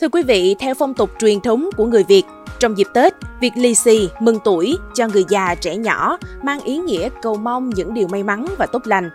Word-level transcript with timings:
Thưa 0.00 0.08
quý 0.08 0.22
vị, 0.22 0.56
theo 0.58 0.74
phong 0.74 0.94
tục 0.94 1.10
truyền 1.18 1.40
thống 1.40 1.68
của 1.76 1.84
người 1.84 2.04
Việt, 2.04 2.22
trong 2.58 2.78
dịp 2.78 2.86
Tết, 2.94 3.14
việc 3.40 3.52
lì 3.56 3.74
xì, 3.74 4.08
mừng 4.20 4.38
tuổi 4.44 4.76
cho 4.94 5.08
người 5.08 5.24
già 5.28 5.54
trẻ 5.54 5.76
nhỏ 5.76 6.18
mang 6.42 6.60
ý 6.60 6.78
nghĩa 6.78 7.08
cầu 7.22 7.36
mong 7.36 7.70
những 7.70 7.94
điều 7.94 8.08
may 8.08 8.22
mắn 8.22 8.46
và 8.58 8.66
tốt 8.66 8.86
lành. 8.86 9.10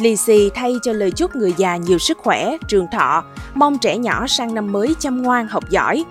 Lì 0.00 0.16
xì 0.16 0.50
thay 0.50 0.74
cho 0.82 0.92
lời 0.92 1.10
chúc 1.10 1.36
người 1.36 1.54
già 1.56 1.76
nhiều 1.76 1.98
sức 1.98 2.18
khỏe, 2.18 2.56
trường 2.68 2.86
thọ, 2.92 3.24
mong 3.54 3.78
trẻ 3.78 3.98
nhỏ 3.98 4.26
sang 4.26 4.54
năm 4.54 4.72
mới 4.72 4.94
chăm 4.98 5.22
ngoan 5.22 5.48
học 5.48 5.70
giỏi. 5.70 6.04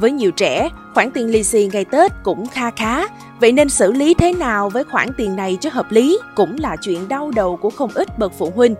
Với 0.00 0.10
nhiều 0.10 0.30
trẻ, 0.30 0.68
khoản 0.94 1.10
tiền 1.10 1.26
lì 1.26 1.42
xì 1.42 1.68
ngày 1.72 1.84
Tết 1.84 2.12
cũng 2.22 2.46
kha 2.46 2.70
khá, 2.70 3.06
vậy 3.40 3.52
nên 3.52 3.68
xử 3.68 3.92
lý 3.92 4.14
thế 4.14 4.32
nào 4.32 4.68
với 4.68 4.84
khoản 4.84 5.08
tiền 5.16 5.36
này 5.36 5.58
cho 5.60 5.70
hợp 5.72 5.92
lý 5.92 6.18
cũng 6.34 6.56
là 6.58 6.76
chuyện 6.80 7.08
đau 7.08 7.30
đầu 7.30 7.56
của 7.56 7.70
không 7.70 7.90
ít 7.94 8.18
bậc 8.18 8.32
phụ 8.38 8.52
huynh. 8.54 8.74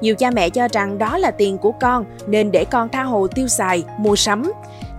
Nhiều 0.00 0.14
cha 0.14 0.30
mẹ 0.30 0.50
cho 0.50 0.68
rằng 0.72 0.98
đó 0.98 1.18
là 1.18 1.30
tiền 1.30 1.58
của 1.58 1.72
con 1.80 2.04
nên 2.26 2.52
để 2.52 2.64
con 2.64 2.88
tha 2.88 3.02
hồ 3.02 3.26
tiêu 3.26 3.48
xài, 3.48 3.84
mua 3.98 4.16
sắm. 4.16 4.52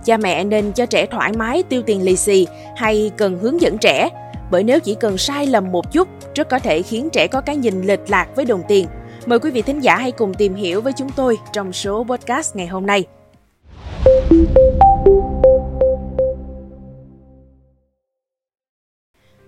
Cha 0.04 0.16
mẹ 0.16 0.44
nên 0.44 0.72
cho 0.72 0.86
trẻ 0.86 1.06
thoải 1.06 1.32
mái 1.32 1.62
tiêu 1.62 1.82
tiền 1.86 2.02
lì 2.02 2.16
xì 2.16 2.46
hay 2.76 3.10
cần 3.16 3.38
hướng 3.38 3.60
dẫn 3.60 3.78
trẻ, 3.78 4.08
bởi 4.50 4.64
nếu 4.64 4.80
chỉ 4.80 4.94
cần 4.94 5.18
sai 5.18 5.46
lầm 5.46 5.72
một 5.72 5.92
chút 5.92 6.08
rất 6.34 6.48
có 6.48 6.58
thể 6.58 6.82
khiến 6.82 7.08
trẻ 7.12 7.26
có 7.26 7.40
cái 7.40 7.56
nhìn 7.56 7.82
lệch 7.82 8.10
lạc 8.10 8.28
với 8.36 8.44
đồng 8.44 8.62
tiền. 8.68 8.86
Mời 9.26 9.38
quý 9.38 9.50
vị 9.50 9.62
thính 9.62 9.80
giả 9.80 9.96
hãy 9.96 10.12
cùng 10.12 10.34
tìm 10.34 10.54
hiểu 10.54 10.80
với 10.80 10.92
chúng 10.92 11.10
tôi 11.16 11.38
trong 11.52 11.72
số 11.72 12.04
podcast 12.08 12.56
ngày 12.56 12.66
hôm 12.66 12.86
nay. 12.86 13.04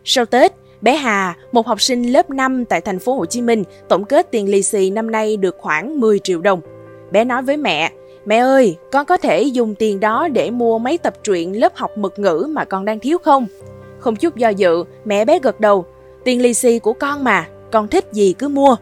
Sau 0.05 0.25
Tết, 0.25 0.53
Bé 0.81 0.97
Hà, 0.97 1.37
một 1.53 1.67
học 1.67 1.81
sinh 1.81 2.13
lớp 2.13 2.31
5 2.31 2.65
tại 2.65 2.81
thành 2.81 2.99
phố 2.99 3.15
Hồ 3.15 3.27
Chí 3.27 3.43
Minh, 3.43 3.65
tổng 3.89 4.05
kết 4.05 4.31
tiền 4.31 4.49
lì 4.49 4.63
xì 4.63 4.91
năm 4.91 5.11
nay 5.11 5.37
được 5.37 5.57
khoảng 5.59 6.01
10 6.01 6.19
triệu 6.19 6.41
đồng. 6.41 6.61
Bé 7.11 7.25
nói 7.25 7.43
với 7.43 7.57
mẹ, 7.57 7.91
Mẹ 8.25 8.37
ơi, 8.37 8.77
con 8.93 9.07
có 9.07 9.17
thể 9.17 9.43
dùng 9.43 9.75
tiền 9.75 10.01
đó 10.01 10.29
để 10.29 10.51
mua 10.51 10.79
mấy 10.79 10.99
tập 10.99 11.15
truyện 11.25 11.61
lớp 11.61 11.77
học 11.77 11.99
mực 11.99 12.19
ngữ 12.19 12.47
mà 12.51 12.65
con 12.65 12.85
đang 12.85 12.99
thiếu 12.99 13.19
không? 13.19 13.47
Không 13.99 14.17
chút 14.17 14.37
do 14.37 14.49
dự, 14.49 14.85
mẹ 15.05 15.25
bé 15.25 15.39
gật 15.39 15.61
đầu. 15.61 15.85
Tiền 16.25 16.43
lì 16.43 16.55
xì 16.55 16.79
của 16.79 16.93
con 16.93 17.25
mà, 17.25 17.49
con 17.73 17.89
thích 17.89 18.05
gì 18.13 18.35
cứ 18.39 18.49
mua. 18.49 18.77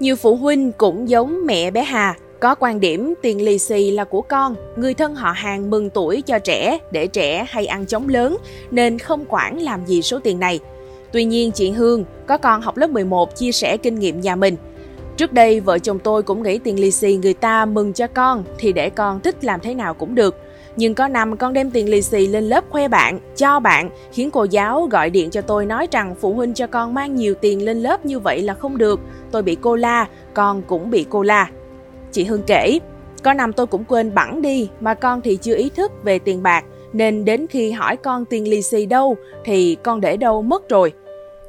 Nhiều 0.00 0.16
phụ 0.16 0.36
huynh 0.36 0.72
cũng 0.72 1.08
giống 1.08 1.46
mẹ 1.46 1.70
bé 1.70 1.82
Hà, 1.82 2.16
có 2.40 2.54
quan 2.54 2.80
điểm 2.80 3.14
tiền 3.22 3.44
lì 3.44 3.58
xì 3.58 3.90
là 3.90 4.04
của 4.04 4.22
con, 4.22 4.54
người 4.76 4.94
thân 4.94 5.14
họ 5.14 5.30
hàng 5.30 5.70
mừng 5.70 5.90
tuổi 5.90 6.22
cho 6.22 6.38
trẻ 6.38 6.78
để 6.90 7.06
trẻ 7.06 7.46
hay 7.48 7.66
ăn 7.66 7.86
chóng 7.86 8.08
lớn 8.08 8.36
nên 8.70 8.98
không 8.98 9.24
quản 9.28 9.58
làm 9.58 9.86
gì 9.86 10.02
số 10.02 10.18
tiền 10.18 10.40
này. 10.40 10.60
Tuy 11.12 11.24
nhiên 11.24 11.52
chị 11.52 11.70
Hương 11.70 12.04
có 12.26 12.38
con 12.38 12.60
học 12.60 12.76
lớp 12.76 12.90
11 12.90 13.36
chia 13.36 13.52
sẻ 13.52 13.76
kinh 13.76 13.98
nghiệm 13.98 14.20
nhà 14.20 14.36
mình. 14.36 14.56
Trước 15.16 15.32
đây 15.32 15.60
vợ 15.60 15.78
chồng 15.78 15.98
tôi 15.98 16.22
cũng 16.22 16.42
nghĩ 16.42 16.58
tiền 16.58 16.80
lì 16.80 16.90
xì 16.90 17.16
người 17.16 17.34
ta 17.34 17.66
mừng 17.66 17.92
cho 17.92 18.06
con 18.06 18.44
thì 18.58 18.72
để 18.72 18.90
con 18.90 19.20
thích 19.20 19.44
làm 19.44 19.60
thế 19.60 19.74
nào 19.74 19.94
cũng 19.94 20.14
được. 20.14 20.36
Nhưng 20.76 20.94
có 20.94 21.08
năm 21.08 21.36
con 21.36 21.52
đem 21.52 21.70
tiền 21.70 21.88
lì 21.88 22.02
xì 22.02 22.26
lên 22.26 22.44
lớp 22.44 22.64
khoe 22.70 22.88
bạn, 22.88 23.20
cho 23.36 23.60
bạn, 23.60 23.90
khiến 24.12 24.30
cô 24.30 24.44
giáo 24.44 24.88
gọi 24.90 25.10
điện 25.10 25.30
cho 25.30 25.40
tôi 25.40 25.66
nói 25.66 25.88
rằng 25.90 26.14
phụ 26.20 26.34
huynh 26.34 26.54
cho 26.54 26.66
con 26.66 26.94
mang 26.94 27.14
nhiều 27.14 27.34
tiền 27.34 27.64
lên 27.64 27.78
lớp 27.82 28.06
như 28.06 28.18
vậy 28.18 28.42
là 28.42 28.54
không 28.54 28.78
được. 28.78 29.00
Tôi 29.30 29.42
bị 29.42 29.56
cô 29.60 29.76
la, 29.76 30.08
con 30.34 30.62
cũng 30.62 30.90
bị 30.90 31.06
cô 31.10 31.22
la. 31.22 31.50
Chị 32.12 32.24
Hương 32.24 32.42
kể, 32.46 32.78
có 33.22 33.32
năm 33.32 33.52
tôi 33.52 33.66
cũng 33.66 33.84
quên 33.84 34.14
bẵng 34.14 34.42
đi 34.42 34.68
mà 34.80 34.94
con 34.94 35.20
thì 35.20 35.36
chưa 35.36 35.54
ý 35.54 35.68
thức 35.68 35.92
về 36.04 36.18
tiền 36.18 36.42
bạc 36.42 36.64
nên 36.92 37.24
đến 37.24 37.46
khi 37.50 37.72
hỏi 37.72 37.96
con 37.96 38.24
tiền 38.24 38.50
lì 38.50 38.62
xì 38.62 38.86
đâu 38.86 39.16
thì 39.44 39.76
con 39.82 40.00
để 40.00 40.16
đâu 40.16 40.42
mất 40.42 40.68
rồi. 40.68 40.92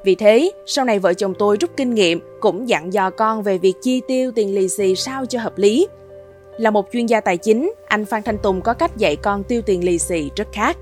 Vì 0.04 0.16
thế, 0.16 0.52
sau 0.66 0.86
này 0.86 1.00
vợ 1.00 1.14
chồng 1.14 1.34
tôi 1.40 1.58
rút 1.60 1.70
kinh 1.78 1.94
nghiệm 1.94 2.20
cũng 2.40 2.70
dặn 2.70 2.94
dò 2.94 3.10
con 3.10 3.44
về 3.44 3.58
việc 3.58 3.74
chi 3.82 4.02
tiêu 4.08 4.32
tiền 4.36 4.56
lì 4.56 4.70
xì 4.70 4.96
sao 4.96 5.26
cho 5.26 5.40
hợp 5.40 5.58
lý. 5.58 5.88
Là 6.58 6.72
một 6.72 6.88
chuyên 6.94 7.06
gia 7.06 7.22
tài 7.22 7.38
chính, 7.38 7.74
anh 7.86 8.06
Phan 8.06 8.24
Thanh 8.24 8.38
Tùng 8.38 8.62
có 8.62 8.74
cách 8.74 8.98
dạy 8.98 9.16
con 9.16 9.44
tiêu 9.44 9.62
tiền 9.62 9.84
lì 9.84 10.00
xì 10.00 10.32
rất 10.36 10.48
khác. 10.54 10.78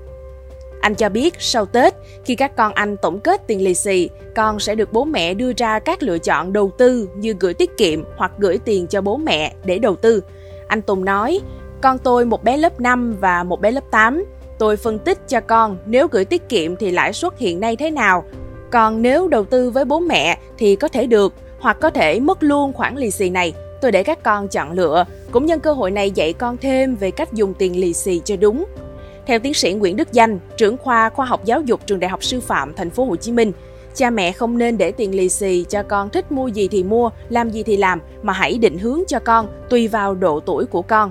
Anh 0.80 0.94
cho 0.94 1.08
biết 1.08 1.34
sau 1.38 1.66
Tết, 1.66 1.94
khi 2.24 2.34
các 2.34 2.56
con 2.56 2.72
anh 2.72 2.96
tổng 2.96 3.20
kết 3.20 3.46
tiền 3.46 3.64
lì 3.64 3.74
xì, 3.74 4.08
con 4.36 4.60
sẽ 4.60 4.74
được 4.74 4.92
bố 4.92 5.04
mẹ 5.04 5.34
đưa 5.34 5.52
ra 5.56 5.78
các 5.78 6.02
lựa 6.02 6.18
chọn 6.18 6.52
đầu 6.52 6.70
tư 6.78 7.08
như 7.16 7.34
gửi 7.40 7.54
tiết 7.54 7.76
kiệm 7.76 8.04
hoặc 8.16 8.32
gửi 8.38 8.58
tiền 8.58 8.86
cho 8.86 9.00
bố 9.00 9.16
mẹ 9.16 9.54
để 9.64 9.78
đầu 9.78 9.96
tư. 9.96 10.22
Anh 10.66 10.82
Tùng 10.82 11.04
nói, 11.04 11.40
con 11.80 11.98
tôi 11.98 12.24
một 12.24 12.44
bé 12.44 12.56
lớp 12.56 12.80
5 12.80 13.16
và 13.20 13.44
một 13.44 13.60
bé 13.60 13.70
lớp 13.70 13.84
8. 13.90 14.24
Tôi 14.58 14.76
phân 14.76 14.98
tích 14.98 15.28
cho 15.28 15.40
con 15.40 15.78
nếu 15.86 16.08
gửi 16.08 16.24
tiết 16.24 16.48
kiệm 16.48 16.76
thì 16.76 16.90
lãi 16.90 17.12
suất 17.12 17.38
hiện 17.38 17.60
nay 17.60 17.76
thế 17.76 17.90
nào. 17.90 18.24
Còn 18.70 19.02
nếu 19.02 19.28
đầu 19.28 19.44
tư 19.44 19.70
với 19.70 19.84
bố 19.84 20.00
mẹ 20.00 20.38
thì 20.58 20.76
có 20.76 20.88
thể 20.88 21.06
được 21.06 21.34
hoặc 21.60 21.76
có 21.80 21.90
thể 21.90 22.20
mất 22.20 22.42
luôn 22.42 22.72
khoản 22.72 22.96
lì 22.96 23.10
xì 23.10 23.30
này. 23.30 23.52
Tôi 23.80 23.92
để 23.92 24.02
các 24.02 24.22
con 24.22 24.48
chọn 24.48 24.72
lựa, 24.72 25.04
cũng 25.30 25.46
nhân 25.46 25.60
cơ 25.60 25.72
hội 25.72 25.90
này 25.90 26.10
dạy 26.10 26.32
con 26.32 26.56
thêm 26.56 26.96
về 26.96 27.10
cách 27.10 27.32
dùng 27.32 27.54
tiền 27.54 27.80
lì 27.80 27.92
xì 27.92 28.20
cho 28.24 28.36
đúng. 28.36 28.64
Theo 29.26 29.38
tiến 29.38 29.54
sĩ 29.54 29.72
Nguyễn 29.72 29.96
Đức 29.96 30.12
Danh, 30.12 30.38
trưởng 30.56 30.76
khoa 30.76 31.10
khoa 31.10 31.26
học 31.26 31.44
giáo 31.44 31.60
dục 31.60 31.80
trường 31.86 32.00
Đại 32.00 32.10
học 32.10 32.24
Sư 32.24 32.40
phạm 32.40 32.74
Thành 32.74 32.90
phố 32.90 33.04
Hồ 33.04 33.16
Chí 33.16 33.32
Minh, 33.32 33.52
cha 33.94 34.10
mẹ 34.10 34.32
không 34.32 34.58
nên 34.58 34.78
để 34.78 34.92
tiền 34.92 35.14
lì 35.14 35.28
xì 35.28 35.64
cho 35.68 35.82
con 35.82 36.10
thích 36.10 36.32
mua 36.32 36.46
gì 36.48 36.68
thì 36.68 36.82
mua, 36.82 37.10
làm 37.28 37.50
gì 37.50 37.62
thì 37.62 37.76
làm 37.76 38.00
mà 38.22 38.32
hãy 38.32 38.58
định 38.58 38.78
hướng 38.78 39.00
cho 39.08 39.18
con 39.18 39.48
tùy 39.68 39.88
vào 39.88 40.14
độ 40.14 40.40
tuổi 40.40 40.66
của 40.66 40.82
con. 40.82 41.10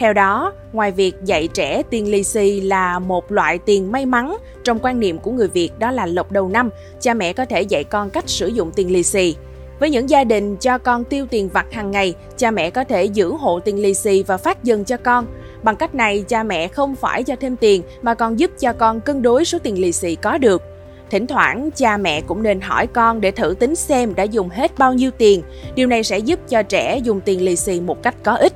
Theo 0.00 0.12
đó, 0.12 0.52
ngoài 0.72 0.92
việc 0.92 1.14
dạy 1.24 1.48
trẻ 1.54 1.82
tiền 1.90 2.10
lì 2.10 2.22
xì 2.22 2.60
là 2.60 2.98
một 2.98 3.32
loại 3.32 3.58
tiền 3.58 3.92
may 3.92 4.06
mắn, 4.06 4.36
trong 4.64 4.78
quan 4.82 5.00
niệm 5.00 5.18
của 5.18 5.30
người 5.30 5.48
Việt 5.48 5.70
đó 5.78 5.90
là 5.90 6.06
lộc 6.06 6.32
đầu 6.32 6.48
năm, 6.48 6.70
cha 7.00 7.14
mẹ 7.14 7.32
có 7.32 7.44
thể 7.44 7.62
dạy 7.62 7.84
con 7.84 8.10
cách 8.10 8.28
sử 8.28 8.46
dụng 8.46 8.70
tiền 8.74 8.92
lì 8.92 9.02
xì. 9.02 9.36
Với 9.80 9.90
những 9.90 10.10
gia 10.10 10.24
đình 10.24 10.56
cho 10.56 10.78
con 10.78 11.04
tiêu 11.04 11.26
tiền 11.30 11.48
vặt 11.48 11.72
hàng 11.72 11.90
ngày, 11.90 12.14
cha 12.36 12.50
mẹ 12.50 12.70
có 12.70 12.84
thể 12.84 13.04
giữ 13.04 13.32
hộ 13.32 13.60
tiền 13.60 13.82
lì 13.82 13.94
xì 13.94 14.22
và 14.22 14.36
phát 14.36 14.64
dần 14.64 14.84
cho 14.84 14.96
con. 14.96 15.26
Bằng 15.62 15.76
cách 15.76 15.94
này, 15.94 16.24
cha 16.28 16.42
mẹ 16.42 16.68
không 16.68 16.96
phải 16.96 17.22
cho 17.22 17.36
thêm 17.36 17.56
tiền 17.56 17.82
mà 18.02 18.14
còn 18.14 18.38
giúp 18.38 18.50
cho 18.60 18.72
con 18.72 19.00
cân 19.00 19.22
đối 19.22 19.44
số 19.44 19.58
tiền 19.58 19.80
lì 19.80 19.92
xì 19.92 20.14
có 20.14 20.38
được. 20.38 20.62
Thỉnh 21.10 21.26
thoảng, 21.26 21.70
cha 21.76 21.96
mẹ 21.96 22.20
cũng 22.20 22.42
nên 22.42 22.60
hỏi 22.60 22.86
con 22.86 23.20
để 23.20 23.30
thử 23.30 23.54
tính 23.58 23.76
xem 23.76 24.14
đã 24.14 24.22
dùng 24.22 24.48
hết 24.48 24.78
bao 24.78 24.94
nhiêu 24.94 25.10
tiền. 25.18 25.42
Điều 25.74 25.86
này 25.86 26.04
sẽ 26.04 26.18
giúp 26.18 26.40
cho 26.48 26.62
trẻ 26.62 26.98
dùng 26.98 27.20
tiền 27.20 27.44
lì 27.44 27.56
xì 27.56 27.80
một 27.80 28.02
cách 28.02 28.14
có 28.22 28.34
ích. 28.34 28.52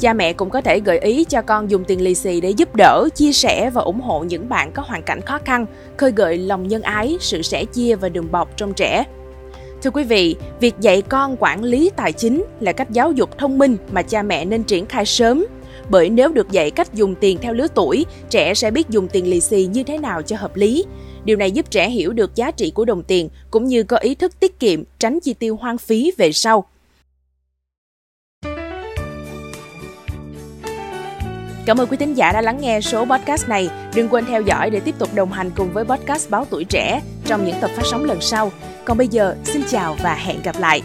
Cha 0.00 0.12
mẹ 0.12 0.32
cũng 0.32 0.50
có 0.50 0.60
thể 0.60 0.80
gợi 0.80 0.98
ý 0.98 1.24
cho 1.24 1.42
con 1.42 1.70
dùng 1.70 1.84
tiền 1.84 2.00
lì 2.00 2.14
xì 2.14 2.40
để 2.40 2.50
giúp 2.50 2.76
đỡ, 2.76 3.08
chia 3.14 3.32
sẻ 3.32 3.70
và 3.74 3.82
ủng 3.82 4.00
hộ 4.00 4.20
những 4.20 4.48
bạn 4.48 4.72
có 4.72 4.82
hoàn 4.86 5.02
cảnh 5.02 5.20
khó 5.20 5.38
khăn, 5.44 5.66
khơi 5.96 6.12
gợi 6.16 6.38
lòng 6.38 6.68
nhân 6.68 6.82
ái, 6.82 7.16
sự 7.20 7.42
sẻ 7.42 7.64
chia 7.64 7.94
và 7.94 8.08
đùm 8.08 8.30
bọc 8.30 8.56
trong 8.56 8.74
trẻ. 8.74 9.04
Thưa 9.82 9.90
quý 9.90 10.04
vị, 10.04 10.36
việc 10.60 10.74
dạy 10.80 11.02
con 11.02 11.36
quản 11.40 11.64
lý 11.64 11.90
tài 11.96 12.12
chính 12.12 12.44
là 12.60 12.72
cách 12.72 12.90
giáo 12.90 13.12
dục 13.12 13.38
thông 13.38 13.58
minh 13.58 13.76
mà 13.92 14.02
cha 14.02 14.22
mẹ 14.22 14.44
nên 14.44 14.62
triển 14.62 14.86
khai 14.86 15.06
sớm. 15.06 15.46
Bởi 15.88 16.10
nếu 16.10 16.32
được 16.32 16.50
dạy 16.50 16.70
cách 16.70 16.94
dùng 16.94 17.14
tiền 17.14 17.38
theo 17.40 17.52
lứa 17.52 17.66
tuổi, 17.74 18.06
trẻ 18.30 18.54
sẽ 18.54 18.70
biết 18.70 18.88
dùng 18.88 19.08
tiền 19.08 19.30
lì 19.30 19.40
xì 19.40 19.68
như 19.72 19.82
thế 19.82 19.98
nào 19.98 20.22
cho 20.22 20.36
hợp 20.36 20.56
lý. 20.56 20.84
Điều 21.24 21.36
này 21.36 21.50
giúp 21.50 21.70
trẻ 21.70 21.90
hiểu 21.90 22.12
được 22.12 22.34
giá 22.34 22.50
trị 22.50 22.70
của 22.70 22.84
đồng 22.84 23.02
tiền 23.02 23.28
cũng 23.50 23.64
như 23.64 23.82
có 23.82 23.96
ý 23.96 24.14
thức 24.14 24.40
tiết 24.40 24.60
kiệm, 24.60 24.82
tránh 24.98 25.20
chi 25.20 25.34
tiêu 25.34 25.56
hoang 25.56 25.78
phí 25.78 26.12
về 26.16 26.32
sau. 26.32 26.64
Cảm 31.66 31.80
ơn 31.80 31.88
quý 31.88 31.96
thính 31.96 32.14
giả 32.14 32.32
đã 32.32 32.40
lắng 32.40 32.58
nghe 32.60 32.80
số 32.80 33.04
podcast 33.04 33.48
này. 33.48 33.68
Đừng 33.94 34.08
quên 34.08 34.26
theo 34.26 34.42
dõi 34.42 34.70
để 34.70 34.80
tiếp 34.80 34.94
tục 34.98 35.14
đồng 35.14 35.32
hành 35.32 35.50
cùng 35.56 35.72
với 35.72 35.84
podcast 35.84 36.30
Báo 36.30 36.46
Tuổi 36.50 36.64
Trẻ 36.64 37.00
trong 37.26 37.44
những 37.44 37.56
tập 37.60 37.70
phát 37.76 37.82
sóng 37.84 38.04
lần 38.04 38.20
sau. 38.20 38.52
Còn 38.84 38.98
bây 38.98 39.08
giờ, 39.08 39.36
xin 39.44 39.62
chào 39.68 39.96
và 40.02 40.14
hẹn 40.14 40.42
gặp 40.42 40.56
lại. 40.58 40.82